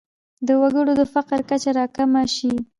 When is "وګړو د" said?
0.61-1.03